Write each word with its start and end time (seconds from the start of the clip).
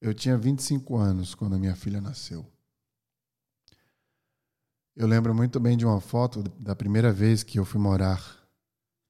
Eu 0.00 0.14
tinha 0.14 0.36
25 0.38 0.96
anos 0.96 1.34
quando 1.34 1.56
a 1.56 1.58
minha 1.58 1.74
filha 1.74 2.00
nasceu. 2.00 2.46
Eu 4.94 5.06
lembro 5.06 5.34
muito 5.34 5.60
bem 5.60 5.76
de 5.76 5.84
uma 5.84 6.00
foto 6.00 6.42
da 6.42 6.74
primeira 6.74 7.12
vez 7.12 7.42
que 7.42 7.58
eu 7.58 7.64
fui 7.64 7.80
morar 7.80 8.20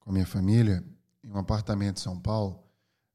com 0.00 0.10
a 0.10 0.12
minha 0.12 0.26
família 0.26 0.84
em 1.22 1.30
um 1.30 1.38
apartamento 1.38 1.98
em 1.98 2.02
São 2.02 2.18
Paulo. 2.18 2.62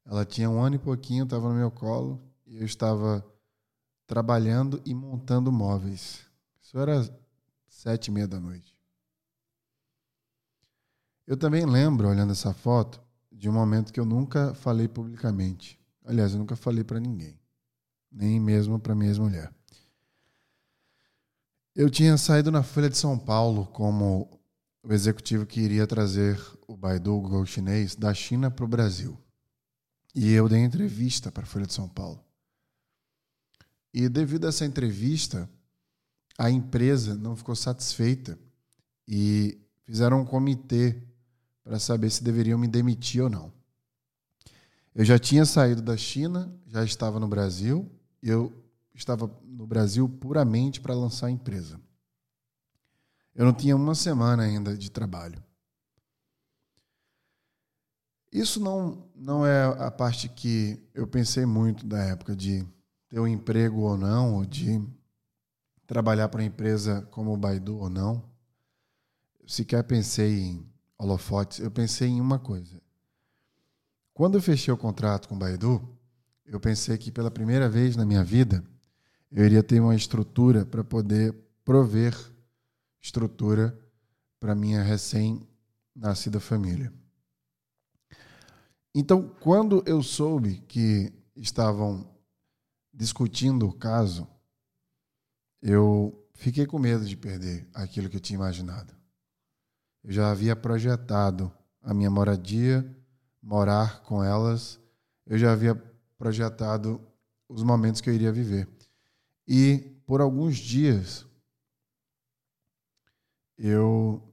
Ela 0.04 0.24
tinha 0.24 0.50
um 0.50 0.60
ano 0.60 0.76
e 0.76 0.78
pouquinho, 0.78 1.24
estava 1.24 1.48
no 1.48 1.54
meu 1.54 1.70
colo 1.70 2.20
e 2.46 2.58
eu 2.58 2.64
estava 2.64 3.24
trabalhando 4.06 4.80
e 4.84 4.94
montando 4.94 5.50
móveis. 5.50 6.20
Isso 6.60 6.78
era 6.78 7.02
sete 7.68 8.08
e 8.08 8.10
meia 8.10 8.28
da 8.28 8.38
noite. 8.38 8.76
Eu 11.26 11.36
também 11.36 11.64
lembro, 11.64 12.08
olhando 12.08 12.32
essa 12.32 12.52
foto, 12.52 13.00
de 13.32 13.48
um 13.48 13.52
momento 13.52 13.92
que 13.92 13.98
eu 13.98 14.04
nunca 14.04 14.54
falei 14.54 14.86
publicamente. 14.86 15.78
Aliás, 16.04 16.32
eu 16.32 16.38
nunca 16.38 16.54
falei 16.54 16.84
para 16.84 17.00
ninguém, 17.00 17.38
nem 18.14 18.38
mesmo 18.38 18.78
para 18.78 18.94
minha 18.94 19.10
ex-mulher. 19.10 19.52
Eu 21.74 21.90
tinha 21.90 22.16
saído 22.16 22.52
na 22.52 22.62
Folha 22.62 22.88
de 22.88 22.96
São 22.96 23.18
Paulo 23.18 23.66
como 23.66 24.40
o 24.80 24.92
executivo 24.92 25.44
que 25.44 25.60
iria 25.60 25.86
trazer 25.86 26.40
o 26.68 26.76
Baidu, 26.76 27.16
o 27.16 27.20
Google 27.20 27.44
chinês, 27.44 27.96
da 27.96 28.14
China 28.14 28.50
para 28.50 28.64
o 28.64 28.68
Brasil. 28.68 29.18
E 30.14 30.32
eu 30.32 30.48
dei 30.48 30.60
entrevista 30.60 31.32
para 31.32 31.42
a 31.42 31.46
Folha 31.46 31.66
de 31.66 31.72
São 31.72 31.88
Paulo. 31.88 32.22
E 33.92 34.08
devido 34.08 34.44
a 34.44 34.48
essa 34.50 34.64
entrevista, 34.64 35.50
a 36.38 36.48
empresa 36.48 37.14
não 37.14 37.34
ficou 37.34 37.56
satisfeita 37.56 38.38
e 39.08 39.58
fizeram 39.84 40.20
um 40.20 40.24
comitê 40.24 41.02
para 41.64 41.78
saber 41.80 42.10
se 42.10 42.22
deveriam 42.22 42.58
me 42.58 42.68
demitir 42.68 43.22
ou 43.22 43.30
não. 43.30 43.52
Eu 44.94 45.04
já 45.04 45.18
tinha 45.18 45.44
saído 45.44 45.82
da 45.82 45.96
China, 45.96 46.54
já 46.68 46.84
estava 46.84 47.18
no 47.18 47.26
Brasil, 47.26 47.90
eu 48.30 48.52
estava 48.94 49.30
no 49.44 49.66
Brasil 49.66 50.08
puramente 50.08 50.80
para 50.80 50.94
lançar 50.94 51.26
a 51.26 51.30
empresa. 51.30 51.80
Eu 53.34 53.44
não 53.44 53.52
tinha 53.52 53.74
uma 53.74 53.94
semana 53.94 54.44
ainda 54.44 54.76
de 54.76 54.90
trabalho. 54.90 55.42
Isso 58.32 58.58
não, 58.58 59.06
não 59.14 59.46
é 59.46 59.64
a 59.64 59.90
parte 59.90 60.28
que 60.28 60.80
eu 60.92 61.06
pensei 61.06 61.46
muito 61.46 61.86
da 61.86 62.02
época 62.02 62.34
de 62.34 62.66
ter 63.08 63.20
um 63.20 63.28
emprego 63.28 63.82
ou 63.82 63.96
não, 63.96 64.34
ou 64.34 64.44
de 64.44 64.82
trabalhar 65.86 66.28
para 66.28 66.40
uma 66.40 66.46
empresa 66.46 67.02
como 67.10 67.32
o 67.32 67.36
Baidu 67.36 67.78
ou 67.78 67.88
não. 67.88 68.24
Sequer 69.46 69.84
pensei 69.84 70.40
em 70.40 70.68
holofotes, 70.98 71.58
eu 71.60 71.70
pensei 71.70 72.08
em 72.08 72.20
uma 72.20 72.38
coisa. 72.38 72.80
Quando 74.12 74.36
eu 74.36 74.42
fechei 74.42 74.72
o 74.72 74.78
contrato 74.78 75.28
com 75.28 75.34
o 75.34 75.38
Baidu, 75.38 75.96
eu 76.54 76.60
pensei 76.60 76.96
que 76.96 77.10
pela 77.10 77.32
primeira 77.32 77.68
vez 77.68 77.96
na 77.96 78.06
minha 78.06 78.22
vida 78.22 78.64
eu 79.32 79.44
iria 79.44 79.62
ter 79.62 79.80
uma 79.80 79.96
estrutura 79.96 80.64
para 80.64 80.84
poder 80.84 81.34
prover 81.64 82.16
estrutura 83.02 83.76
para 84.38 84.54
minha 84.54 84.80
recém-nascida 84.80 86.38
família. 86.38 86.92
Então, 88.94 89.28
quando 89.40 89.82
eu 89.84 90.00
soube 90.00 90.62
que 90.68 91.12
estavam 91.34 92.08
discutindo 92.92 93.66
o 93.66 93.72
caso, 93.72 94.28
eu 95.60 96.24
fiquei 96.34 96.66
com 96.66 96.78
medo 96.78 97.04
de 97.04 97.16
perder 97.16 97.68
aquilo 97.74 98.08
que 98.08 98.16
eu 98.16 98.20
tinha 98.20 98.36
imaginado. 98.36 98.94
Eu 100.04 100.12
já 100.12 100.30
havia 100.30 100.54
projetado 100.54 101.52
a 101.82 101.92
minha 101.92 102.10
moradia, 102.10 102.88
morar 103.42 104.02
com 104.02 104.22
elas, 104.22 104.78
eu 105.26 105.36
já 105.36 105.52
havia 105.52 105.74
projetado 106.24 107.06
os 107.46 107.62
momentos 107.62 108.00
que 108.00 108.08
eu 108.08 108.14
iria 108.14 108.32
viver. 108.32 108.66
E 109.46 109.76
por 110.06 110.22
alguns 110.22 110.56
dias 110.56 111.26
eu 113.58 114.26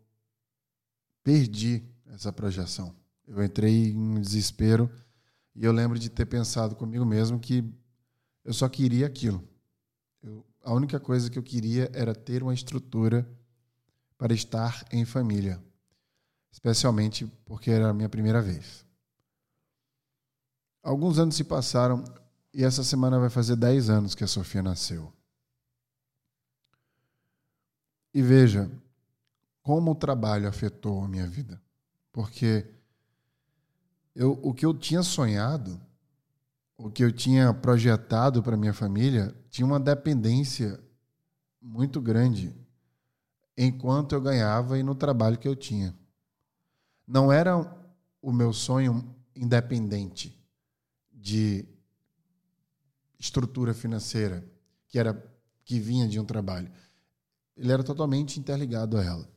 perdi 1.22 1.84
essa 2.08 2.32
projeção. 2.32 2.96
Eu 3.28 3.44
entrei 3.44 3.90
em 3.90 4.22
desespero 4.22 4.90
e 5.54 5.66
eu 5.66 5.74
lembro 5.74 6.00
de 6.00 6.10
ter 6.10 6.26
pensado 6.26 6.78
comigo 6.78 7.04
mesmo 7.04 7.38
que 7.38 7.62
eu 8.46 8.54
só 8.54 8.70
queria 8.70 9.06
aquilo. 9.06 9.46
Eu, 10.24 10.46
a 10.64 10.74
única 10.74 10.98
coisa 10.98 11.30
que 11.30 11.38
eu 11.38 11.44
queria 11.44 11.92
era 11.94 12.16
ter 12.16 12.42
uma 12.42 12.54
estrutura 12.54 13.30
para 14.18 14.34
estar 14.34 14.86
em 14.94 15.04
família, 15.04 15.62
especialmente 16.54 17.26
porque 17.44 17.70
era 17.70 17.90
a 17.90 17.94
minha 17.94 18.08
primeira 18.08 18.42
vez. 18.42 18.90
Alguns 20.84 21.20
anos 21.20 21.36
se 21.36 21.44
passaram 21.44 22.04
e 22.54 22.64
essa 22.64 22.84
semana 22.84 23.20
vai 23.20 23.30
fazer 23.30 23.56
10 23.56 23.90
anos 23.90 24.16
que 24.16 24.24
a 24.24 24.28
Sofia 24.28 24.64
nasceu. 24.64 25.14
E 28.14 28.22
veja 28.22 28.70
como 29.62 29.92
o 29.92 29.96
trabalho 29.96 30.48
afetou 30.48 31.04
a 31.04 31.08
minha 31.08 31.28
vida. 31.28 31.62
Porque 32.12 32.66
eu, 34.16 34.40
o 34.42 34.54
que 34.54 34.66
eu 34.66 34.74
tinha 34.74 35.04
sonhado, 35.04 35.80
o 36.76 36.90
que 36.90 37.04
eu 37.04 37.12
tinha 37.12 37.54
projetado 37.54 38.42
para 38.42 38.58
minha 38.58 38.74
família, 38.74 39.34
tinha 39.50 39.66
uma 39.66 39.80
dependência 39.80 40.84
muito 41.62 42.02
grande 42.02 42.54
enquanto 43.56 44.14
eu 44.14 44.22
ganhava 44.22 44.80
e 44.80 44.84
no 44.84 44.96
trabalho 44.96 45.38
que 45.38 45.48
eu 45.48 45.56
tinha. 45.56 45.96
Não 47.08 47.32
era 47.32 47.56
o 48.20 48.34
meu 48.34 48.52
sonho 48.52 49.16
independente 49.36 50.41
de 51.22 51.66
estrutura 53.20 53.74
financeira 53.74 54.44
que 54.88 54.98
era 54.98 55.14
que 55.64 55.80
vinha 55.80 56.08
de 56.08 56.20
um 56.20 56.26
trabalho. 56.26 56.70
Ele 57.56 57.72
era 57.72 57.84
totalmente 57.84 58.40
interligado 58.40 58.98
a 58.98 59.04
ela. 59.04 59.30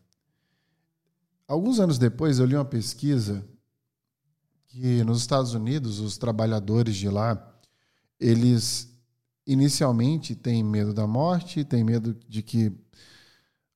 Alguns 1.46 1.78
anos 1.78 1.98
depois, 1.98 2.38
eu 2.38 2.46
li 2.46 2.56
uma 2.56 2.64
pesquisa 2.64 3.46
que 4.66 5.04
nos 5.04 5.20
Estados 5.20 5.52
Unidos, 5.52 6.00
os 6.00 6.16
trabalhadores 6.16 6.96
de 6.96 7.08
lá, 7.08 7.54
eles 8.18 8.90
inicialmente 9.46 10.34
têm 10.34 10.64
medo 10.64 10.94
da 10.94 11.06
morte, 11.06 11.64
têm 11.64 11.84
medo 11.84 12.14
de 12.26 12.42
que 12.42 12.68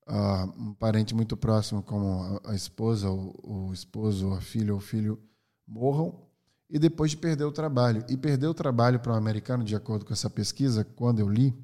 uh, 0.08 0.50
um 0.56 0.74
parente 0.74 1.14
muito 1.14 1.36
próximo, 1.36 1.82
como 1.82 2.40
a, 2.44 2.54
esposa, 2.54 3.10
o, 3.10 3.68
o 3.68 3.72
esposo, 3.72 4.32
a 4.32 4.40
filha 4.40 4.72
ou 4.72 4.78
o 4.78 4.82
filho, 4.82 5.22
morram, 5.66 6.27
e 6.68 6.78
depois 6.78 7.12
de 7.12 7.16
perder 7.16 7.44
o 7.44 7.52
trabalho. 7.52 8.04
E 8.08 8.16
perder 8.16 8.46
o 8.46 8.54
trabalho 8.54 9.00
para 9.00 9.12
um 9.12 9.16
americano, 9.16 9.64
de 9.64 9.74
acordo 9.74 10.04
com 10.04 10.12
essa 10.12 10.28
pesquisa, 10.28 10.84
quando 10.84 11.20
eu 11.20 11.28
li, 11.28 11.54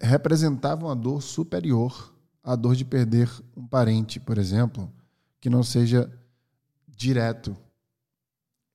representava 0.00 0.86
uma 0.86 0.96
dor 0.96 1.22
superior 1.22 2.14
à 2.42 2.54
dor 2.54 2.76
de 2.76 2.84
perder 2.84 3.30
um 3.56 3.66
parente, 3.66 4.20
por 4.20 4.38
exemplo, 4.38 4.92
que 5.40 5.50
não 5.50 5.62
seja 5.62 6.10
direto, 6.88 7.56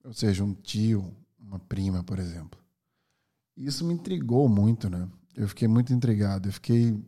ou 0.03 0.13
seja, 0.13 0.43
um 0.43 0.53
tio, 0.53 1.15
uma 1.39 1.59
prima, 1.59 2.03
por 2.03 2.19
exemplo. 2.19 2.59
Isso 3.55 3.85
me 3.85 3.93
intrigou 3.93 4.47
muito, 4.49 4.89
né? 4.89 5.07
Eu 5.35 5.47
fiquei 5.47 5.67
muito 5.67 5.93
intrigado, 5.93 6.49
eu 6.49 6.53
fiquei 6.53 7.01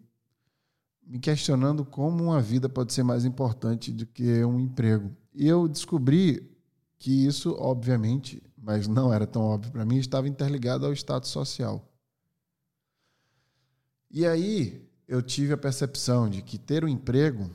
me 1.06 1.20
questionando 1.20 1.84
como 1.84 2.24
uma 2.24 2.42
vida 2.42 2.70
pode 2.70 2.94
ser 2.94 3.04
mais 3.04 3.26
importante 3.26 3.92
do 3.92 4.06
que 4.06 4.44
um 4.46 4.60
emprego. 4.60 5.12
E 5.34 5.48
eu 5.48 5.68
descobri 5.68 6.53
que 7.04 7.12
isso, 7.12 7.54
obviamente, 7.60 8.42
mas 8.58 8.88
não 8.88 9.14
era 9.14 9.28
tão 9.28 9.42
óbvio 9.42 9.74
para 9.74 9.84
mim, 9.84 9.98
estava 9.98 10.26
interligado 10.26 10.86
ao 10.86 10.94
status 10.94 11.32
social. 11.32 11.86
E 14.10 14.26
aí 14.26 14.88
eu 15.06 15.22
tive 15.22 15.52
a 15.52 15.58
percepção 15.58 16.30
de 16.30 16.42
que 16.42 16.58
ter 16.58 16.86
um 16.86 16.88
emprego 16.88 17.52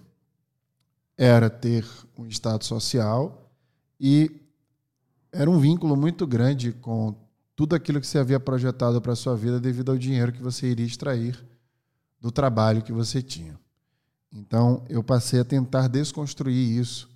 era 1.16 1.48
ter 1.48 1.82
um 2.14 2.26
status 2.26 2.69
social 2.69 3.50
e 3.98 4.38
era 5.32 5.48
um 5.48 5.58
vínculo 5.58 5.97
muito 5.97 6.26
grande 6.26 6.72
com 6.72 7.14
tudo 7.56 7.75
aquilo 7.75 8.03
que 8.03 8.06
você 8.06 8.19
havia 8.19 8.38
projetado 8.38 9.00
para 9.00 9.14
a 9.14 9.17
sua 9.17 9.34
vida 9.34 9.58
devido 9.58 9.90
ao 9.90 9.96
dinheiro 9.96 10.31
que 10.31 10.43
você 10.43 10.67
iria 10.67 10.84
extrair 10.84 11.43
do 12.20 12.31
trabalho 12.31 12.82
que 12.82 12.93
você 12.93 13.22
tinha. 13.22 13.58
Então 14.31 14.84
eu 14.90 15.02
passei 15.02 15.40
a 15.40 15.44
tentar 15.44 15.88
desconstruir 15.88 16.78
isso 16.78 17.08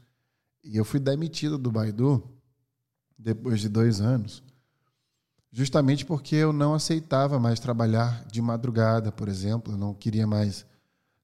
e 0.62 0.76
eu 0.76 0.84
fui 0.84 1.00
demitido 1.00 1.58
do 1.58 1.70
Baidu 1.70 2.22
depois 3.18 3.60
de 3.60 3.68
dois 3.68 4.00
anos, 4.00 4.42
justamente 5.50 6.04
porque 6.04 6.36
eu 6.36 6.52
não 6.52 6.74
aceitava 6.74 7.38
mais 7.38 7.60
trabalhar 7.60 8.24
de 8.24 8.40
madrugada, 8.40 9.12
por 9.12 9.28
exemplo. 9.28 9.74
Eu 9.74 9.78
não 9.78 9.94
queria 9.94 10.26
mais 10.26 10.64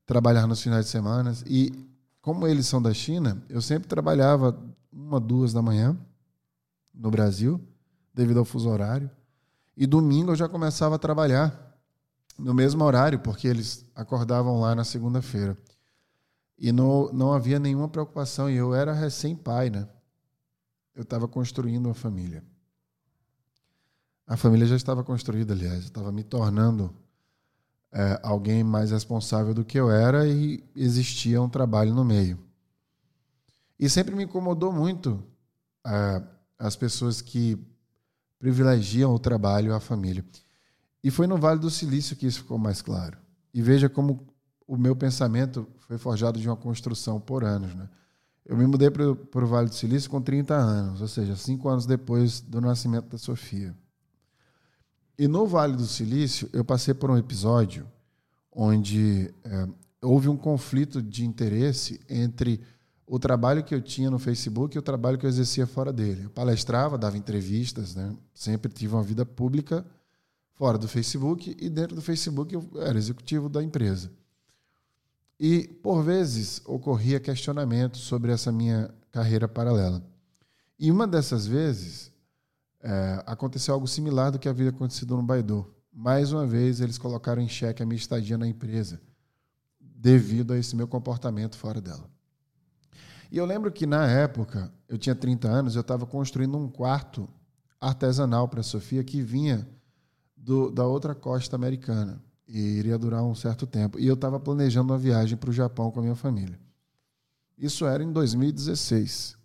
trabalhar 0.05 0.47
nos 0.47 0.63
finais 0.63 0.87
de 0.87 0.91
semana. 0.91 1.33
E 1.47 1.73
como 2.21 2.47
eles 2.47 2.67
são 2.67 2.81
da 2.81 2.93
China, 2.93 3.43
eu 3.49 3.63
sempre 3.63 3.89
trabalhava 3.89 4.59
uma, 4.93 5.19
duas 5.19 5.53
da 5.53 5.63
manhã 5.63 5.97
no 6.95 7.11
Brasil, 7.11 7.61
devido 8.13 8.39
ao 8.39 8.45
fuso 8.45 8.69
horário. 8.69 9.11
E 9.77 9.87
domingo 9.87 10.33
eu 10.33 10.37
já 10.37 10.49
começava 10.49 10.97
a 10.97 10.99
trabalhar 10.99 11.65
no 12.39 12.53
mesmo 12.53 12.85
horário, 12.85 13.19
porque 13.21 13.49
eles 13.49 13.85
acordavam 13.95 14.61
lá 14.61 14.75
na 14.75 14.85
segunda-feira. 14.85 15.57
E 16.59 16.73
não, 16.73 17.13
não 17.13 17.33
havia 17.33 17.59
nenhuma 17.59 17.89
preocupação. 17.89 18.51
E 18.51 18.57
eu 18.57 18.75
era 18.75 18.93
recém-pai, 18.93 19.71
né? 19.71 19.89
Eu 20.95 21.03
estava 21.03 21.29
construindo 21.29 21.87
uma 21.87 21.95
família. 21.95 22.43
A 24.27 24.37
família 24.37 24.67
já 24.67 24.77
estava 24.77 25.05
construída, 25.05 25.55
aliás, 25.55 25.85
estava 25.85 26.13
me 26.13 26.23
tornando 26.23 26.95
é, 27.93 28.21
alguém 28.23 28.63
mais 28.63 28.91
responsável 28.91 29.55
do 29.55 29.65
que 29.65 29.79
eu 29.79 29.91
era 29.91 30.29
e 30.29 30.63
existia 30.75 31.41
um 31.41 31.49
trabalho 31.49 31.95
no 31.95 32.05
meio. 32.05 32.39
E 33.79 33.89
sempre 33.89 34.15
me 34.15 34.25
incomodou 34.25 34.73
muito 34.73 35.23
é, 35.87 36.23
as 36.59 36.77
pessoas 36.77 37.23
que 37.23 37.57
privilegiam 38.39 39.15
o 39.15 39.19
trabalho 39.19 39.75
a 39.75 39.81
família. 39.81 40.25
E 41.03 41.11
foi 41.11 41.27
no 41.27 41.39
Vale 41.39 41.61
do 41.61 41.71
Silício 41.71 42.17
que 42.17 42.27
isso 42.27 42.41
ficou 42.41 42.59
mais 42.59 42.83
claro. 42.83 43.17
E 43.55 43.63
veja 43.63 43.89
como 43.89 44.27
o 44.69 44.77
meu 44.77 44.95
pensamento 44.95 45.67
foi 45.79 45.97
forjado 45.97 46.39
de 46.39 46.47
uma 46.47 46.57
construção 46.57 47.19
por 47.19 47.43
anos. 47.43 47.75
Né? 47.75 47.89
Eu 48.45 48.55
me 48.55 48.67
mudei 48.67 48.91
para 48.91 49.09
o 49.09 49.47
Vale 49.47 49.71
do 49.71 49.75
Silício 49.75 50.11
com 50.11 50.21
30 50.21 50.55
anos, 50.55 51.01
ou 51.01 51.09
seja, 51.09 51.35
cinco 51.35 51.71
anos 51.71 51.87
depois 51.87 52.41
do 52.43 52.61
nascimento 52.61 53.09
da 53.09 53.17
Sofia. 53.17 53.75
E 55.19 55.27
no 55.27 55.47
Vale 55.47 55.75
do 55.75 55.87
Silício, 55.87 56.51
eu 56.53 56.63
passei 56.63 56.93
por 56.93 57.11
um 57.11 57.17
episódio 57.17 57.87
onde 58.53 59.35
é, 59.43 59.69
houve 60.03 60.29
um 60.29 60.37
conflito 60.37 61.01
de 61.01 61.25
interesse 61.25 61.99
entre 62.09 62.61
o 63.07 63.19
trabalho 63.19 63.65
que 63.65 63.75
eu 63.75 63.81
tinha 63.81 64.11
no 64.11 64.19
Facebook 64.19 64.77
e 64.77 64.79
o 64.79 64.83
trabalho 64.83 65.17
que 65.17 65.25
eu 65.25 65.31
exercia 65.31 65.67
fora 65.67 65.93
dele. 65.93 66.25
Eu 66.25 66.31
palestrava, 66.31 66.99
dava 66.99 67.17
entrevistas, 67.17 67.95
né? 67.95 68.15
sempre 68.35 68.71
tive 68.71 68.95
uma 68.95 69.03
vida 69.03 69.25
pública 69.25 69.85
fora 70.53 70.77
do 70.77 70.87
Facebook 70.87 71.57
e 71.59 71.71
dentro 71.71 71.97
do 71.97 72.03
Facebook 72.03 72.55
eu 72.55 72.69
era 72.77 72.99
executivo 72.99 73.49
da 73.49 73.63
empresa. 73.63 74.11
E, 75.41 75.69
por 75.83 76.03
vezes, 76.03 76.61
ocorria 76.65 77.21
questionamento 77.21 77.97
sobre 77.97 78.33
essa 78.33 78.51
minha 78.51 78.93
carreira 79.13 79.47
paralela. 79.47 80.03
E 80.79 80.91
uma 80.91 81.07
dessas 81.07 81.47
vezes, 81.47 82.13
é, 82.81 83.23
aconteceu 83.25 83.75
algo 83.75 83.87
similar 83.87 84.33
do 84.33 84.39
que 84.39 84.49
havia 84.49 84.71
acontecido 84.71 85.17
no 85.17 85.23
Baidu. 85.23 85.67
Mais 85.93 86.33
uma 86.33 86.47
vez, 86.47 86.81
eles 86.81 86.99
colocaram 86.99 87.41
em 87.41 87.49
xeque 87.49 87.83
a 87.83 87.87
minha 87.87 87.97
estadia 87.97 88.37
na 88.37 88.49
empresa, 88.49 89.01
devido 89.81 90.53
a 90.53 90.59
esse 90.59 90.75
meu 90.75 90.89
comportamento 90.89 91.57
fora 91.57 91.81
dela. 91.81 92.11
E 93.31 93.39
eu 93.39 93.45
lembro 93.45 93.71
que, 93.71 93.87
na 93.87 94.07
época, 94.09 94.73
eu 94.89 94.99
tinha 94.99 95.15
30 95.15 95.49
anos, 95.49 95.75
eu 95.77 95.83
estava 95.83 96.05
construindo 96.05 96.57
um 96.57 96.69
quarto 96.69 97.29
artesanal 97.81 98.49
para 98.49 98.61
a 98.61 98.65
Sofia 98.65 99.05
que 99.05 99.23
vinha 99.23 99.69
do, 100.37 100.71
da 100.71 100.85
outra 100.85 101.15
costa 101.15 101.55
americana 101.55 102.21
e 102.49 102.59
iria 102.59 102.99
durar 102.99 103.23
um 103.23 103.35
certo 103.35 103.67
tempo. 103.67 103.99
E 104.01 104.07
eu 104.07 104.15
estava 104.15 104.41
planejando 104.41 104.93
uma 104.93 104.99
viagem 104.99 105.37
para 105.37 105.51
o 105.51 105.53
Japão 105.53 105.91
com 105.91 106.01
a 106.01 106.03
minha 106.03 106.15
família. 106.15 106.59
Isso 107.59 107.85
era 107.85 108.03
em 108.03 108.11
2016. 108.11 109.37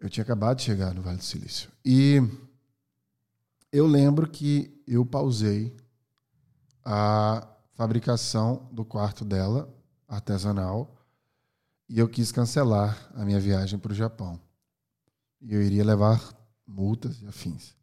Eu 0.00 0.10
tinha 0.10 0.24
acabado 0.24 0.56
de 0.56 0.64
chegar 0.64 0.92
no 0.92 1.02
Vale 1.02 1.18
do 1.18 1.22
Silício. 1.22 1.70
E 1.84 2.20
eu 3.70 3.86
lembro 3.86 4.28
que 4.28 4.82
eu 4.86 5.06
pausei 5.06 5.76
a 6.84 7.46
fabricação 7.74 8.68
do 8.72 8.84
quarto 8.84 9.24
dela, 9.24 9.72
artesanal, 10.08 10.96
e 11.88 11.98
eu 11.98 12.08
quis 12.08 12.32
cancelar 12.32 13.10
a 13.14 13.24
minha 13.24 13.38
viagem 13.38 13.78
para 13.78 13.92
o 13.92 13.94
Japão. 13.94 14.40
E 15.40 15.54
eu 15.54 15.62
iria 15.62 15.84
levar 15.84 16.34
multas 16.66 17.20
e 17.22 17.26
afins 17.26 17.79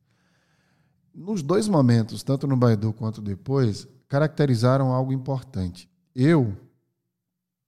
nos 1.17 1.41
dois 1.41 1.67
momentos, 1.67 2.21
tanto 2.21 2.45
no 2.45 2.55
Baidu 2.55 2.93
quanto 2.93 3.23
depois, 3.23 3.87
caracterizaram 4.07 4.93
algo 4.93 5.11
importante. 5.11 5.89
Eu 6.13 6.55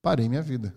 parei 0.00 0.28
minha 0.28 0.40
vida. 0.40 0.72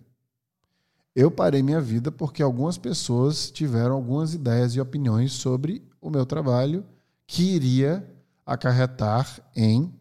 Eu 1.16 1.30
parei 1.30 1.62
minha 1.62 1.80
vida 1.80 2.12
porque 2.12 2.42
algumas 2.42 2.76
pessoas 2.76 3.52
tiveram 3.52 3.94
algumas 3.94 4.34
ideias 4.34 4.74
e 4.74 4.82
opiniões 4.82 5.34
sobre 5.34 5.88
o 6.02 6.10
meu 6.10 6.26
trabalho 6.26 6.84
que 7.28 7.44
iria 7.44 8.10
acarretar 8.44 9.40
em 9.56 9.94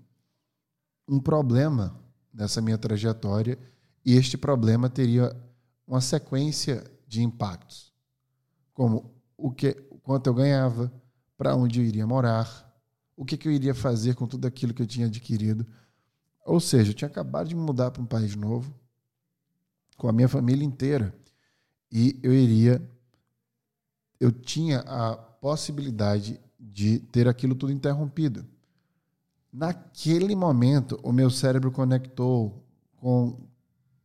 um 1.06 1.20
problema 1.20 2.00
nessa 2.32 2.62
minha 2.62 2.78
trajetória 2.78 3.58
e 4.02 4.16
este 4.16 4.38
problema 4.38 4.88
teria 4.88 5.36
uma 5.86 6.00
sequência 6.00 6.82
de 7.06 7.22
impactos, 7.22 7.92
como 8.72 9.12
o 9.36 9.50
que, 9.50 9.74
quanto 10.02 10.28
eu 10.28 10.34
ganhava, 10.34 10.90
para 11.42 11.56
onde 11.56 11.80
eu 11.80 11.84
iria 11.84 12.06
morar, 12.06 12.72
o 13.16 13.24
que, 13.24 13.36
que 13.36 13.48
eu 13.48 13.52
iria 13.52 13.74
fazer 13.74 14.14
com 14.14 14.28
tudo 14.28 14.46
aquilo 14.46 14.72
que 14.72 14.80
eu 14.80 14.86
tinha 14.86 15.06
adquirido. 15.08 15.66
Ou 16.46 16.60
seja, 16.60 16.92
eu 16.92 16.94
tinha 16.94 17.08
acabado 17.08 17.48
de 17.48 17.56
me 17.56 17.60
mudar 17.60 17.90
para 17.90 18.00
um 18.00 18.06
país 18.06 18.36
novo, 18.36 18.72
com 19.96 20.08
a 20.08 20.12
minha 20.12 20.28
família 20.28 20.64
inteira, 20.64 21.12
e 21.90 22.16
eu 22.22 22.32
iria. 22.32 22.80
Eu 24.20 24.30
tinha 24.30 24.84
a 24.86 25.16
possibilidade 25.16 26.40
de 26.60 27.00
ter 27.00 27.26
aquilo 27.26 27.56
tudo 27.56 27.72
interrompido. 27.72 28.46
Naquele 29.52 30.36
momento, 30.36 30.96
o 31.02 31.10
meu 31.10 31.28
cérebro 31.28 31.72
conectou 31.72 32.64
com 32.98 33.36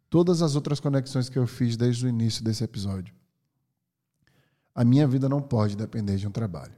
todas 0.10 0.42
as 0.42 0.56
outras 0.56 0.80
conexões 0.80 1.30
que 1.30 1.38
eu 1.38 1.45
fiz 1.45 1.78
desde 1.78 2.04
o 2.04 2.10
início 2.10 2.44
desse 2.44 2.63
episódio. 2.63 3.13
A 4.74 4.84
minha 4.84 5.07
vida 5.07 5.30
não 5.30 5.39
pode 5.39 5.78
depender 5.78 6.16
de 6.18 6.28
um 6.28 6.31
trabalho. 6.31 6.76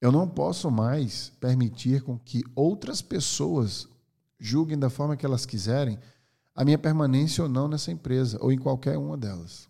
Eu 0.00 0.12
não 0.12 0.28
posso 0.28 0.70
mais 0.70 1.30
permitir 1.40 2.02
com 2.02 2.18
que 2.18 2.44
outras 2.54 3.02
pessoas 3.02 3.88
julguem 4.38 4.78
da 4.78 4.88
forma 4.88 5.16
que 5.16 5.26
elas 5.26 5.44
quiserem 5.44 5.98
a 6.54 6.64
minha 6.64 6.78
permanência 6.78 7.42
ou 7.42 7.48
não 7.48 7.68
nessa 7.68 7.90
empresa 7.90 8.38
ou 8.40 8.52
em 8.52 8.58
qualquer 8.58 8.96
uma 8.96 9.16
delas. 9.16 9.68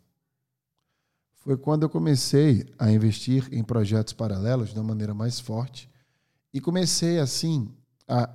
Foi 1.37 1.57
quando 1.57 1.85
eu 1.85 1.89
comecei 1.89 2.67
a 2.79 2.91
investir 2.91 3.49
em 3.53 3.65
projetos 3.65 4.13
paralelos 4.13 4.75
uma 4.75 4.83
maneira 4.83 5.15
mais 5.15 5.41
forte 5.41 5.89
e 6.53 6.61
comecei 6.61 7.19
assim 7.19 7.75
a 8.07 8.29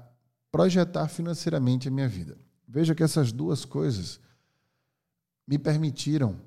projetar 0.51 1.07
financeiramente 1.07 1.87
a 1.87 1.91
minha 1.91 2.07
vida. 2.07 2.37
Veja 2.67 2.95
que 2.95 3.03
essas 3.03 3.31
duas 3.31 3.65
coisas 3.65 4.19
me 5.47 5.59
permitiram 5.59 6.39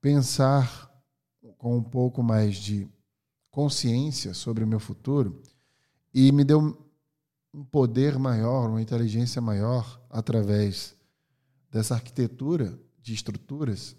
pensar 0.00 0.90
com 1.58 1.76
um 1.76 1.82
pouco 1.82 2.22
mais 2.22 2.56
de 2.56 2.88
consciência 3.50 4.34
sobre 4.34 4.62
o 4.64 4.66
meu 4.66 4.80
futuro 4.80 5.42
e 6.14 6.30
me 6.32 6.44
deu 6.44 6.76
um 7.52 7.64
poder 7.64 8.18
maior, 8.18 8.68
uma 8.68 8.82
inteligência 8.82 9.40
maior 9.40 10.00
através 10.08 10.94
dessa 11.70 11.94
arquitetura 11.94 12.78
de 13.02 13.14
estruturas 13.14 13.96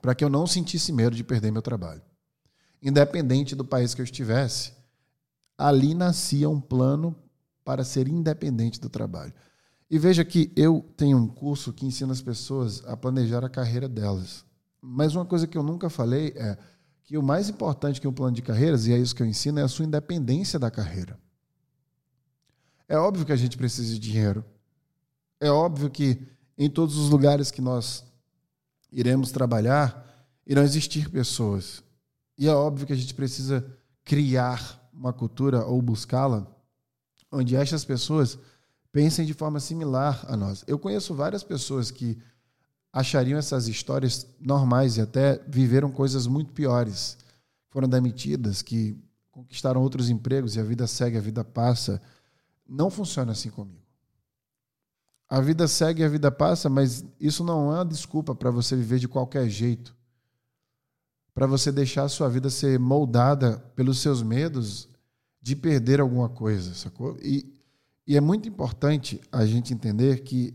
para 0.00 0.14
que 0.14 0.24
eu 0.24 0.28
não 0.28 0.46
sentisse 0.46 0.92
medo 0.92 1.16
de 1.16 1.24
perder 1.24 1.50
meu 1.50 1.62
trabalho. 1.62 2.02
Independente 2.80 3.54
do 3.54 3.64
país 3.64 3.94
que 3.94 4.00
eu 4.00 4.04
estivesse, 4.04 4.72
ali 5.56 5.94
nascia 5.94 6.48
um 6.48 6.60
plano 6.60 7.14
para 7.64 7.84
ser 7.84 8.06
independente 8.06 8.80
do 8.80 8.88
trabalho. 8.88 9.32
E 9.90 9.98
veja 9.98 10.24
que 10.24 10.52
eu 10.54 10.84
tenho 10.96 11.16
um 11.16 11.26
curso 11.26 11.72
que 11.72 11.86
ensina 11.86 12.12
as 12.12 12.22
pessoas 12.22 12.84
a 12.86 12.96
planejar 12.96 13.44
a 13.44 13.48
carreira 13.48 13.88
delas. 13.88 14.44
Mas 14.80 15.14
uma 15.14 15.24
coisa 15.24 15.46
que 15.46 15.58
eu 15.58 15.62
nunca 15.62 15.90
falei 15.90 16.32
é 16.36 16.56
que 17.08 17.16
o 17.16 17.22
mais 17.22 17.48
importante 17.48 18.02
que 18.02 18.06
um 18.06 18.12
plano 18.12 18.36
de 18.36 18.42
carreiras, 18.42 18.86
e 18.86 18.92
é 18.92 18.98
isso 18.98 19.16
que 19.16 19.22
eu 19.22 19.26
ensino, 19.26 19.58
é 19.58 19.62
a 19.62 19.68
sua 19.68 19.86
independência 19.86 20.58
da 20.58 20.70
carreira. 20.70 21.18
É 22.86 22.98
óbvio 22.98 23.24
que 23.24 23.32
a 23.32 23.36
gente 23.36 23.56
precisa 23.56 23.94
de 23.94 23.98
dinheiro. 23.98 24.44
É 25.40 25.50
óbvio 25.50 25.88
que 25.88 26.20
em 26.58 26.68
todos 26.68 26.98
os 26.98 27.08
lugares 27.08 27.50
que 27.50 27.62
nós 27.62 28.04
iremos 28.92 29.32
trabalhar, 29.32 30.06
irão 30.46 30.62
existir 30.62 31.08
pessoas. 31.08 31.82
E 32.36 32.46
é 32.46 32.52
óbvio 32.52 32.86
que 32.86 32.92
a 32.92 32.96
gente 32.96 33.14
precisa 33.14 33.66
criar 34.04 34.86
uma 34.92 35.10
cultura 35.10 35.64
ou 35.64 35.80
buscá-la 35.80 36.46
onde 37.32 37.56
estas 37.56 37.86
pessoas 37.86 38.38
pensem 38.92 39.24
de 39.24 39.32
forma 39.32 39.60
similar 39.60 40.26
a 40.28 40.36
nós. 40.36 40.62
Eu 40.66 40.78
conheço 40.78 41.14
várias 41.14 41.42
pessoas 41.42 41.90
que 41.90 42.18
achariam 42.92 43.38
essas 43.38 43.68
histórias 43.68 44.26
normais 44.40 44.96
e 44.96 45.00
até 45.00 45.40
viveram 45.46 45.90
coisas 45.90 46.26
muito 46.26 46.52
piores. 46.52 47.18
Foram 47.70 47.88
demitidas, 47.88 48.62
que 48.62 48.96
conquistaram 49.30 49.80
outros 49.82 50.10
empregos 50.10 50.56
e 50.56 50.60
a 50.60 50.64
vida 50.64 50.86
segue, 50.86 51.16
a 51.16 51.20
vida 51.20 51.44
passa. 51.44 52.00
Não 52.66 52.90
funciona 52.90 53.32
assim 53.32 53.50
comigo. 53.50 53.82
A 55.28 55.40
vida 55.40 55.68
segue, 55.68 56.02
a 56.02 56.08
vida 56.08 56.30
passa, 56.30 56.70
mas 56.70 57.04
isso 57.20 57.44
não 57.44 57.70
é 57.70 57.76
uma 57.76 57.84
desculpa 57.84 58.34
para 58.34 58.50
você 58.50 58.74
viver 58.74 58.98
de 58.98 59.06
qualquer 59.06 59.48
jeito. 59.48 59.94
Para 61.34 61.46
você 61.46 61.70
deixar 61.70 62.04
a 62.04 62.08
sua 62.08 62.28
vida 62.28 62.48
ser 62.48 62.78
moldada 62.78 63.58
pelos 63.76 63.98
seus 63.98 64.22
medos 64.22 64.88
de 65.40 65.54
perder 65.54 66.00
alguma 66.00 66.28
coisa, 66.28 66.74
sacou? 66.74 67.16
E, 67.22 67.54
e 68.06 68.16
é 68.16 68.20
muito 68.20 68.48
importante 68.48 69.20
a 69.30 69.44
gente 69.44 69.72
entender 69.72 70.22
que 70.22 70.54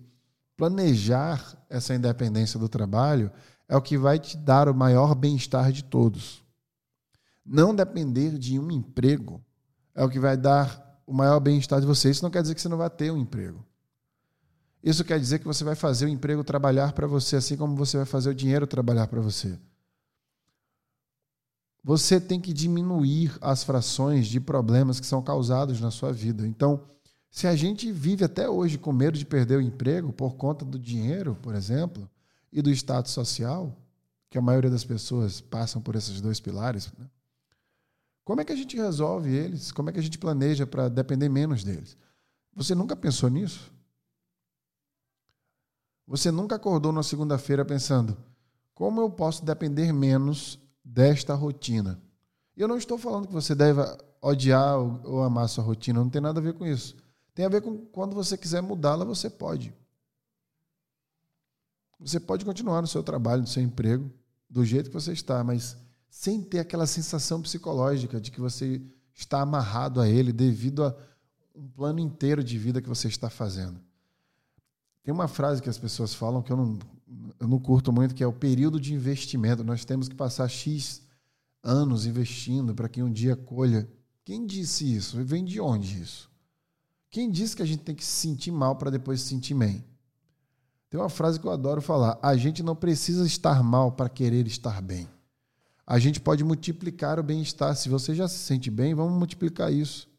planejar 0.56 1.58
essa 1.70 1.96
independência 1.96 2.60
do 2.60 2.70
trabalho 2.70 3.32
é 3.68 3.76
o 3.76 3.82
que 3.82 3.98
vai 3.98 4.20
te 4.20 4.38
dar 4.38 4.70
o 4.70 4.74
maior 4.74 5.16
bem-estar 5.16 5.72
de 5.72 5.84
todos. 5.84 6.44
Não 7.46 7.76
depender 7.76 8.38
de 8.38 8.60
um 8.60 8.72
emprego 8.72 9.44
é 9.96 10.04
o 10.04 10.10
que 10.10 10.20
vai 10.20 10.38
dar 10.38 11.02
o 11.06 11.14
maior 11.14 11.40
bem-estar 11.40 11.82
de 11.82 11.88
você. 11.88 12.10
Isso 12.10 12.24
não 12.24 12.32
quer 12.32 12.42
dizer 12.42 12.56
que 12.56 12.62
você 12.62 12.70
não 12.70 12.78
vai 12.78 12.90
ter 12.90 13.12
um 13.12 13.18
emprego. 13.18 13.66
Isso 14.82 15.04
quer 15.04 15.20
dizer 15.20 15.40
que 15.40 15.46
você 15.46 15.64
vai 15.64 15.76
fazer 15.76 16.06
o 16.06 16.10
emprego 16.10 16.44
trabalhar 16.44 16.92
para 16.94 17.08
você, 17.08 17.38
assim 17.38 17.56
como 17.56 17.76
você 17.76 17.98
vai 17.98 18.06
fazer 18.06 18.30
o 18.30 18.36
dinheiro 18.36 18.68
trabalhar 18.68 19.08
para 19.08 19.22
você. 19.22 19.58
você 21.84 22.20
tem 22.20 22.40
que 22.40 22.54
diminuir 22.54 23.38
as 23.42 23.64
frações 23.64 24.28
de 24.28 24.40
problemas 24.40 25.00
que 25.00 25.06
são 25.06 25.22
causados 25.22 25.82
na 25.82 25.92
sua 25.92 26.14
vida. 26.14 26.48
Então, 26.48 26.82
se 27.34 27.48
a 27.48 27.56
gente 27.56 27.92
vive 27.92 28.24
até 28.24 28.48
hoje 28.48 28.78
com 28.78 28.94
medo 28.94 29.18
de 29.18 29.26
perder 29.26 29.58
o 29.58 29.62
emprego 29.62 30.14
por 30.14 30.36
conta 30.36 30.64
do 30.64 30.78
dinheiro, 30.78 31.36
por 31.42 31.56
exemplo, 31.56 32.08
e 32.52 32.62
do 32.62 32.70
status 32.70 33.12
social, 33.12 33.76
que 34.30 34.38
a 34.38 34.42
maioria 34.42 34.70
das 34.70 34.86
pessoas 34.86 35.42
passam 35.42 35.82
por 35.82 35.96
esses 35.96 36.22
dois 36.22 36.40
pilares, 36.40 36.94
né? 36.96 37.10
como 38.24 38.40
é 38.40 38.46
que 38.46 38.54
a 38.54 38.56
gente 38.56 38.78
resolve 38.78 39.34
eles? 39.34 39.72
Como 39.72 39.90
é 39.90 39.94
que 39.94 40.00
a 40.00 40.04
gente 40.04 40.20
planeja 40.20 40.68
para 40.68 40.88
depender 40.90 41.28
menos 41.28 41.64
deles? 41.64 41.98
Você 42.56 42.76
nunca 42.76 42.96
pensou 42.96 43.32
nisso? 43.32 43.74
Você 46.06 46.30
nunca 46.30 46.58
acordou 46.58 46.92
na 46.92 47.02
segunda-feira 47.02 47.66
pensando: 47.66 48.16
como 48.76 49.02
eu 49.02 49.10
posso 49.10 49.44
depender 49.44 49.92
menos 49.92 50.60
desta 50.86 51.34
rotina? 51.34 52.00
Eu 52.56 52.68
não 52.68 52.78
estou 52.78 53.00
falando 53.00 53.26
que 53.26 53.34
você 53.34 53.56
deve 53.56 53.82
odiar 54.22 54.78
ou 54.78 55.24
amar 55.24 55.50
sua 55.50 55.64
rotina, 55.64 56.00
não 56.00 56.12
tem 56.12 56.22
nada 56.22 56.40
a 56.40 56.44
ver 56.44 56.54
com 56.54 56.64
isso. 56.64 56.96
Tem 57.34 57.46
a 57.46 57.50
ver 57.50 57.62
com 57.62 57.78
quando 57.78 58.14
você 58.14 58.38
quiser 58.38 58.62
mudá-la, 58.62 59.04
você 59.04 59.30
pode. 59.30 59.74
Você 62.00 62.20
pode 62.20 62.44
continuar 62.44 62.82
no 62.82 62.88
seu 62.88 63.02
trabalho, 63.02 63.42
no 63.42 63.48
seu 63.48 63.64
emprego, 63.64 64.12
do 64.50 64.64
jeito 64.66 64.90
que 64.90 64.94
você 64.94 65.14
está, 65.14 65.44
mas 65.44 65.78
sem 66.10 66.42
ter 66.42 66.60
aquela 66.60 66.86
sensação 66.86 67.42
psicológica 67.42 68.20
de 68.20 68.30
que 68.30 68.40
você 68.40 68.82
está 69.16 69.42
amarrado 69.42 70.00
a 70.02 70.08
ele 70.08 70.32
devido 70.32 70.84
a 70.84 70.96
um 71.56 71.68
plano 71.68 72.00
inteiro 72.00 72.44
de 72.44 72.58
vida 72.58 72.82
que 72.82 72.90
você 72.90 73.08
está 73.08 73.30
fazendo. 73.30 73.80
Tem 75.04 75.14
uma 75.14 75.28
frase 75.28 75.62
que 75.62 75.70
as 75.70 75.78
pessoas 75.78 76.14
falam 76.14 76.42
que 76.42 76.52
eu 76.52 76.58
não, 76.58 76.80
eu 77.40 77.48
não 77.48 77.60
curto 77.60 77.92
muito, 77.92 78.16
que 78.16 78.24
é 78.24 78.28
o 78.28 78.34
período 78.34 78.80
de 78.80 78.94
investimento. 78.94 79.64
Nós 79.64 79.86
temos 79.86 80.08
que 80.08 80.16
passar 80.16 80.48
X 80.48 81.02
anos 81.62 82.06
investindo 82.06 82.74
para 82.74 82.90
que 82.90 83.02
um 83.02 83.12
dia 83.12 83.36
colha. 83.36 83.90
Quem 84.26 84.46
disse 84.46 84.96
isso? 84.96 85.24
Vem 85.24 85.44
de 85.44 85.60
onde 85.60 86.02
isso? 86.02 86.33
Quem 87.14 87.30
disse 87.30 87.56
que 87.56 87.62
a 87.62 87.66
gente 87.66 87.84
tem 87.84 87.94
que 87.94 88.04
se 88.04 88.28
sentir 88.28 88.50
mal 88.50 88.76
para 88.76 88.90
depois 88.90 89.22
se 89.22 89.28
sentir 89.28 89.54
bem? 89.54 89.86
Tem 90.90 91.00
uma 91.00 91.10
frase 91.10 91.40
que 91.40 91.46
eu 91.46 91.52
adoro 91.52 91.80
falar: 91.80 92.18
a 92.24 92.36
gente 92.36 92.64
não 92.64 92.76
precisa 92.76 93.24
estar 93.24 93.62
mal 93.62 93.92
para 93.92 94.10
querer 94.10 94.48
estar 94.48 94.82
bem. 94.82 95.08
A 95.86 96.00
gente 96.00 96.20
pode 96.20 96.44
multiplicar 96.44 97.20
o 97.20 97.24
bem-estar. 97.24 97.76
Se 97.76 97.88
você 97.88 98.16
já 98.16 98.28
se 98.28 98.40
sente 98.40 98.72
bem, 98.72 98.96
vamos 98.96 99.16
multiplicar 99.16 99.72
isso. 99.72 100.10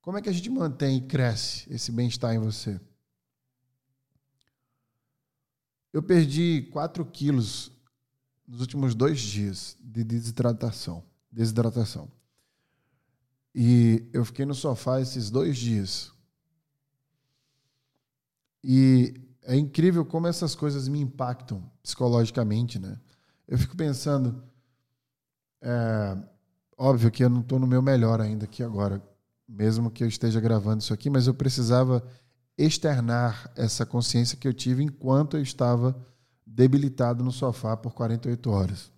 Como 0.00 0.18
é 0.18 0.20
que 0.20 0.28
a 0.28 0.32
gente 0.32 0.50
mantém 0.50 0.96
e 0.96 1.02
cresce 1.02 1.72
esse 1.72 1.92
bem-estar 1.92 2.34
em 2.34 2.40
você? 2.40 2.80
Eu 5.92 6.02
perdi 6.02 6.68
4 6.72 7.06
quilos 7.06 7.70
nos 8.44 8.60
últimos 8.60 8.92
dois 8.92 9.20
dias 9.20 9.76
de 9.80 10.02
desidratação. 10.02 11.04
desidratação. 11.30 12.10
E 13.60 14.08
eu 14.12 14.24
fiquei 14.24 14.46
no 14.46 14.54
sofá 14.54 15.00
esses 15.00 15.30
dois 15.30 15.58
dias. 15.58 16.12
E 18.62 19.12
é 19.42 19.56
incrível 19.56 20.04
como 20.04 20.28
essas 20.28 20.54
coisas 20.54 20.86
me 20.86 21.00
impactam 21.00 21.68
psicologicamente, 21.82 22.78
né? 22.78 23.00
Eu 23.48 23.58
fico 23.58 23.76
pensando, 23.76 24.44
é, 25.60 26.16
óbvio 26.76 27.10
que 27.10 27.24
eu 27.24 27.28
não 27.28 27.40
estou 27.40 27.58
no 27.58 27.66
meu 27.66 27.82
melhor 27.82 28.20
ainda 28.20 28.44
aqui 28.44 28.62
agora, 28.62 29.02
mesmo 29.48 29.90
que 29.90 30.04
eu 30.04 30.08
esteja 30.08 30.40
gravando 30.40 30.80
isso 30.80 30.94
aqui, 30.94 31.10
mas 31.10 31.26
eu 31.26 31.34
precisava 31.34 32.06
externar 32.56 33.50
essa 33.56 33.84
consciência 33.84 34.38
que 34.38 34.46
eu 34.46 34.54
tive 34.54 34.84
enquanto 34.84 35.36
eu 35.36 35.42
estava 35.42 36.00
debilitado 36.46 37.24
no 37.24 37.32
sofá 37.32 37.76
por 37.76 37.92
48 37.92 38.50
horas. 38.50 38.97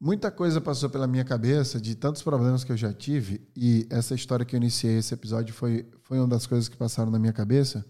Muita 0.00 0.30
coisa 0.30 0.60
passou 0.60 0.90
pela 0.90 1.06
minha 1.06 1.24
cabeça 1.24 1.80
de 1.80 1.94
tantos 1.94 2.22
problemas 2.22 2.64
que 2.64 2.72
eu 2.72 2.76
já 2.76 2.92
tive 2.92 3.46
e 3.56 3.86
essa 3.88 4.14
história 4.14 4.44
que 4.44 4.54
eu 4.54 4.58
iniciei 4.58 4.98
esse 4.98 5.14
episódio 5.14 5.54
foi, 5.54 5.88
foi 6.02 6.18
uma 6.18 6.28
das 6.28 6.46
coisas 6.46 6.68
que 6.68 6.76
passaram 6.76 7.10
na 7.10 7.18
minha 7.18 7.32
cabeça 7.32 7.84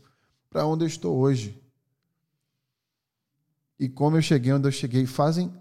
para 0.51 0.67
onde 0.67 0.85
eu 0.85 0.89
estou 0.89 1.17
hoje. 1.17 1.61
E 3.79 3.89
como 3.89 4.17
eu 4.17 4.23
cheguei 4.23 4.53
onde 4.53 4.69
eu 4.69 4.73
cheguei 4.73 5.07
fazem 5.07 5.53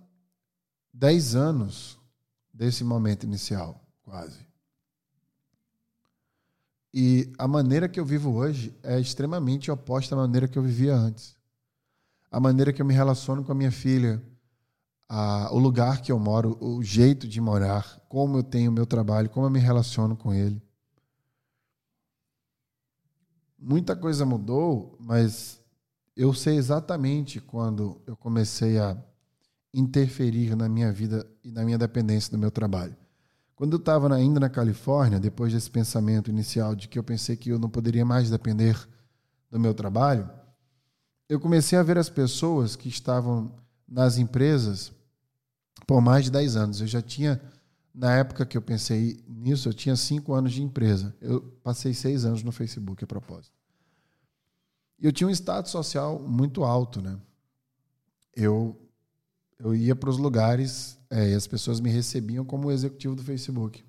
10 0.93 1.35
anos 1.35 1.97
desse 2.53 2.83
momento 2.83 3.23
inicial, 3.23 3.83
quase. 4.03 4.45
E 6.93 7.33
a 7.39 7.47
maneira 7.47 7.89
que 7.89 7.99
eu 7.99 8.05
vivo 8.05 8.31
hoje 8.31 8.77
é 8.83 8.99
extremamente 8.99 9.71
oposta 9.71 10.13
à 10.13 10.17
maneira 10.17 10.47
que 10.47 10.59
eu 10.59 10.61
vivia 10.61 10.93
antes. 10.95 11.35
A 12.29 12.39
maneira 12.39 12.71
que 12.71 12.81
eu 12.81 12.85
me 12.85 12.93
relaciono 12.93 13.43
com 13.43 13.51
a 13.51 13.55
minha 13.55 13.71
filha, 13.71 14.21
a, 15.15 15.53
o 15.53 15.59
lugar 15.59 16.01
que 16.01 16.11
eu 16.11 16.17
moro, 16.17 16.57
o 16.59 16.81
jeito 16.81 17.27
de 17.27 17.39
morar, 17.39 18.01
como 18.09 18.39
eu 18.39 18.43
tenho 18.43 18.71
o 18.71 18.73
meu 18.73 18.83
trabalho, 18.83 19.29
como 19.29 19.45
eu 19.45 19.49
me 19.51 19.59
relaciono 19.59 20.17
com 20.17 20.33
ele. 20.33 20.59
Muita 23.59 23.95
coisa 23.95 24.25
mudou, 24.25 24.97
mas 24.99 25.61
eu 26.17 26.33
sei 26.33 26.57
exatamente 26.57 27.39
quando 27.39 28.01
eu 28.07 28.17
comecei 28.17 28.79
a 28.79 28.97
interferir 29.71 30.55
na 30.55 30.67
minha 30.67 30.91
vida 30.91 31.23
e 31.43 31.51
na 31.51 31.63
minha 31.63 31.77
dependência 31.77 32.31
do 32.31 32.39
meu 32.39 32.49
trabalho. 32.49 32.97
Quando 33.55 33.73
eu 33.73 33.79
estava 33.79 34.11
ainda 34.15 34.39
na 34.39 34.49
Califórnia, 34.49 35.19
depois 35.19 35.53
desse 35.53 35.69
pensamento 35.69 36.31
inicial 36.31 36.75
de 36.75 36.87
que 36.87 36.97
eu 36.97 37.03
pensei 37.03 37.37
que 37.37 37.49
eu 37.49 37.59
não 37.59 37.69
poderia 37.69 38.03
mais 38.03 38.31
depender 38.31 38.75
do 39.51 39.59
meu 39.59 39.75
trabalho, 39.75 40.27
eu 41.29 41.39
comecei 41.39 41.77
a 41.77 41.83
ver 41.83 41.99
as 41.99 42.09
pessoas 42.09 42.75
que 42.75 42.89
estavam 42.89 43.53
nas 43.87 44.17
empresas 44.17 44.91
por 45.85 46.01
mais 46.01 46.25
de 46.25 46.31
10 46.31 46.55
anos. 46.55 46.81
Eu 46.81 46.87
já 46.87 47.01
tinha, 47.01 47.41
na 47.93 48.15
época 48.15 48.45
que 48.45 48.57
eu 48.57 48.61
pensei 48.61 49.23
nisso, 49.27 49.69
eu 49.69 49.73
tinha 49.73 49.95
5 49.95 50.33
anos 50.33 50.53
de 50.53 50.61
empresa. 50.61 51.15
Eu 51.21 51.41
passei 51.63 51.93
6 51.93 52.25
anos 52.25 52.43
no 52.43 52.51
Facebook, 52.51 53.03
a 53.03 53.07
propósito. 53.07 53.53
E 54.99 55.05
eu 55.05 55.11
tinha 55.11 55.27
um 55.27 55.31
status 55.31 55.71
social 55.71 56.19
muito 56.19 56.63
alto, 56.63 57.01
né? 57.01 57.17
Eu, 58.35 58.79
eu 59.59 59.75
ia 59.75 59.95
para 59.95 60.09
os 60.09 60.17
lugares 60.17 60.97
é, 61.09 61.31
e 61.31 61.33
as 61.35 61.45
pessoas 61.45 61.79
me 61.79 61.89
recebiam 61.89 62.45
como 62.45 62.71
executivo 62.71 63.15
do 63.15 63.23
Facebook. 63.23 63.83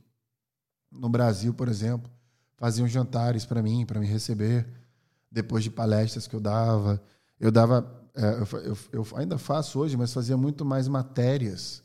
No 0.90 1.08
Brasil, 1.08 1.54
por 1.54 1.68
exemplo, 1.68 2.10
faziam 2.56 2.86
jantares 2.86 3.46
para 3.46 3.62
mim, 3.62 3.86
para 3.86 4.00
me 4.00 4.06
receber, 4.06 4.66
depois 5.30 5.64
de 5.64 5.70
palestras 5.70 6.26
que 6.26 6.34
eu 6.34 6.40
dava. 6.40 7.02
Eu 7.38 7.50
dava 7.50 8.03
é, 8.14 8.38
eu, 8.40 8.60
eu, 8.60 8.78
eu, 8.92 9.06
ainda 9.16 9.36
faço 9.38 9.80
hoje, 9.80 9.96
mas 9.96 10.12
fazia 10.12 10.36
muito 10.36 10.64
mais 10.64 10.86
matérias 10.86 11.82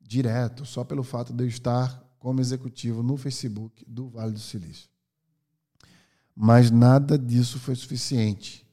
direto, 0.00 0.64
só 0.64 0.82
pelo 0.82 1.04
fato 1.04 1.32
de 1.32 1.44
eu 1.44 1.48
estar 1.48 2.02
como 2.18 2.40
executivo 2.40 3.02
no 3.02 3.16
Facebook 3.16 3.84
do 3.86 4.08
Vale 4.08 4.32
do 4.32 4.40
Silício. 4.40 4.90
Mas 6.34 6.70
nada 6.70 7.18
disso 7.18 7.58
foi 7.58 7.74
suficiente 7.74 8.66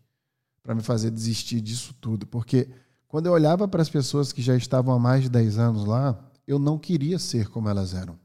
para 0.63 0.73
me 0.73 0.81
fazer 0.81 1.11
desistir 1.11 1.61
disso 1.61 1.93
tudo, 2.01 2.25
porque 2.25 2.69
quando 3.07 3.27
eu 3.27 3.33
olhava 3.33 3.67
para 3.67 3.81
as 3.81 3.89
pessoas 3.89 4.31
que 4.31 4.41
já 4.41 4.55
estavam 4.55 4.93
há 4.93 4.99
mais 4.99 5.23
de 5.23 5.29
10 5.29 5.59
anos 5.59 5.85
lá, 5.85 6.19
eu 6.47 6.57
não 6.57 6.77
queria 6.77 7.19
ser 7.19 7.49
como 7.49 7.69
elas 7.69 7.93
eram. 7.93 8.19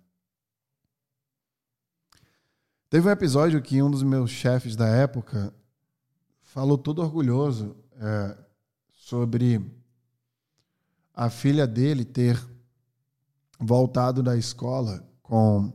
Teve 2.88 3.08
um 3.08 3.12
episódio 3.12 3.62
que 3.62 3.82
um 3.82 3.90
dos 3.90 4.02
meus 4.02 4.30
chefes 4.30 4.74
da 4.74 4.88
época 4.88 5.54
falou 6.42 6.76
todo 6.76 7.02
orgulhoso 7.02 7.76
é, 8.00 8.36
sobre 8.90 9.62
a 11.12 11.28
filha 11.28 11.66
dele 11.66 12.04
ter 12.04 12.42
voltado 13.58 14.22
da 14.22 14.36
escola 14.36 15.06
com 15.22 15.70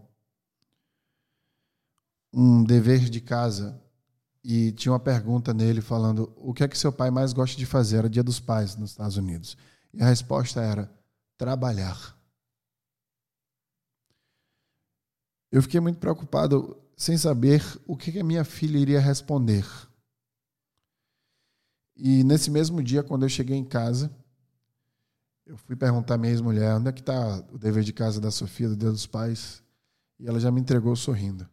um 2.34 2.64
dever 2.64 3.10
de 3.10 3.22
casa. 3.22 3.80
E 4.44 4.72
tinha 4.74 4.92
uma 4.92 5.00
pergunta 5.00 5.54
nele 5.54 5.82
falando 5.82 6.34
o 6.36 6.54
que 6.54 6.64
é 6.64 6.68
que 6.68 6.78
seu 6.78 6.92
pai 6.92 7.10
mais 7.10 7.32
gosta 7.34 7.58
de 7.58 7.66
fazer? 7.66 7.98
Era 7.98 8.10
Dia 8.10 8.24
dos 8.24 8.40
Pais 8.40 8.76
nos 8.76 8.92
Estados 8.92 9.18
Unidos. 9.18 9.58
E 9.94 10.02
a 10.02 10.06
resposta 10.06 10.62
era 10.62 10.92
trabalhar. 11.38 12.16
Eu 15.52 15.62
fiquei 15.62 15.80
muito 15.80 16.00
preocupado 16.00 16.78
sem 16.98 17.18
saber 17.18 17.64
o 17.88 17.96
que, 17.96 18.20
a 18.20 18.24
minha 18.24 18.44
filha 18.44 18.78
iria 18.78 19.00
responder 19.00 19.66
e 21.96 22.24
nesse 22.24 22.52
mesmo 22.52 22.84
dia, 22.84 23.04
quando 23.04 23.24
eu 23.24 23.30
cheguei 23.30 23.56
em 23.56 23.64
casa, 23.64 24.12
eu 25.46 25.58
fui 25.58 25.76
perguntar 25.76 26.16
à 26.16 26.18
minha 26.18 26.32
ex-mulher 26.32 26.76
onde 26.76 26.90
é 26.90 26.92
que 26.92 27.00
está 27.00 27.38
o 27.52 27.58
dever 27.58 27.84
de 27.84 27.94
casa 27.94 28.20
da 28.20 28.32
Sofia, 28.32 28.68
do 28.68 28.76
Dia 28.76 28.92
dos 28.92 29.06
Pais, 29.06 29.64
e 30.20 30.28
ela 30.28 30.40
já 30.40 30.52
me 30.52 30.60
entregou 30.60 30.96
sorrindo. 30.96 31.48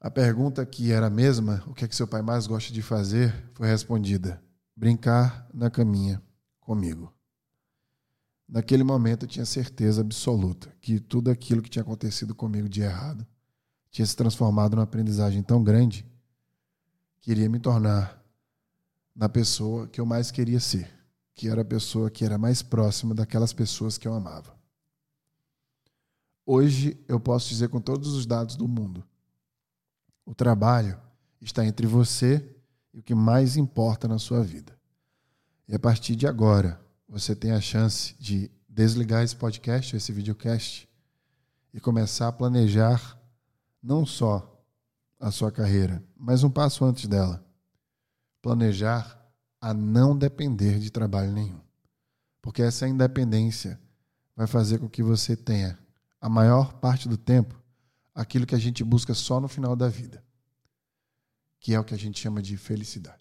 A 0.00 0.10
pergunta 0.10 0.64
que 0.64 0.92
era 0.92 1.06
a 1.06 1.10
mesma, 1.10 1.62
o 1.66 1.74
que 1.74 1.84
é 1.84 1.88
que 1.88 1.94
seu 1.94 2.06
pai 2.06 2.22
mais 2.22 2.46
gosta 2.46 2.72
de 2.72 2.80
fazer, 2.80 3.50
foi 3.54 3.66
respondida: 3.66 4.42
brincar 4.74 5.48
na 5.52 5.70
caminha 5.70 6.22
comigo. 6.60 7.12
Naquele 8.48 8.82
momento 8.82 9.24
eu 9.24 9.28
tinha 9.28 9.44
certeza 9.44 10.00
absoluta 10.00 10.72
que 10.80 10.98
tudo 10.98 11.30
aquilo 11.30 11.60
que 11.60 11.68
tinha 11.68 11.82
acontecido 11.82 12.34
comigo 12.34 12.68
de 12.68 12.80
errado 12.80 13.26
tinha 13.90 14.06
se 14.06 14.16
transformado 14.16 14.74
numa 14.74 14.84
aprendizagem 14.84 15.42
tão 15.42 15.62
grande 15.62 16.06
queria 17.20 17.48
me 17.48 17.58
tornar 17.58 18.22
na 19.14 19.28
pessoa 19.28 19.86
que 19.88 20.00
eu 20.00 20.06
mais 20.06 20.30
queria 20.30 20.60
ser, 20.60 20.88
que 21.34 21.48
era 21.48 21.62
a 21.62 21.64
pessoa 21.64 22.10
que 22.10 22.24
era 22.24 22.38
mais 22.38 22.62
próxima 22.62 23.14
daquelas 23.14 23.52
pessoas 23.52 23.98
que 23.98 24.06
eu 24.06 24.14
amava. 24.14 24.56
Hoje 26.46 26.98
eu 27.06 27.20
posso 27.20 27.48
dizer 27.48 27.68
com 27.68 27.80
todos 27.80 28.14
os 28.14 28.24
dados 28.24 28.56
do 28.56 28.66
mundo: 28.66 29.04
o 30.24 30.34
trabalho 30.34 30.98
está 31.40 31.64
entre 31.64 31.86
você 31.86 32.56
e 32.92 33.00
o 33.00 33.02
que 33.02 33.14
mais 33.14 33.56
importa 33.56 34.08
na 34.08 34.18
sua 34.18 34.42
vida. 34.42 34.78
E 35.68 35.74
a 35.74 35.78
partir 35.78 36.16
de 36.16 36.26
agora, 36.26 36.80
você 37.08 37.36
tem 37.36 37.50
a 37.52 37.60
chance 37.60 38.14
de 38.18 38.50
desligar 38.68 39.22
esse 39.22 39.36
podcast, 39.36 39.94
esse 39.94 40.12
videocast, 40.12 40.88
e 41.74 41.80
começar 41.80 42.28
a 42.28 42.32
planejar 42.32 43.18
não 43.82 44.06
só 44.06 44.57
a 45.18 45.30
sua 45.30 45.50
carreira, 45.50 46.02
mas 46.16 46.44
um 46.44 46.50
passo 46.50 46.84
antes 46.84 47.06
dela. 47.06 47.44
Planejar 48.40 49.18
a 49.60 49.74
não 49.74 50.16
depender 50.16 50.78
de 50.78 50.90
trabalho 50.90 51.32
nenhum. 51.32 51.60
Porque 52.40 52.62
essa 52.62 52.86
independência 52.86 53.80
vai 54.36 54.46
fazer 54.46 54.78
com 54.78 54.88
que 54.88 55.02
você 55.02 55.36
tenha, 55.36 55.78
a 56.20 56.28
maior 56.28 56.74
parte 56.74 57.08
do 57.08 57.16
tempo, 57.16 57.60
aquilo 58.14 58.46
que 58.46 58.54
a 58.54 58.58
gente 58.58 58.84
busca 58.84 59.14
só 59.14 59.40
no 59.40 59.48
final 59.48 59.74
da 59.74 59.88
vida, 59.88 60.24
que 61.60 61.74
é 61.74 61.80
o 61.80 61.84
que 61.84 61.94
a 61.94 61.98
gente 61.98 62.20
chama 62.20 62.40
de 62.40 62.56
felicidade. 62.56 63.17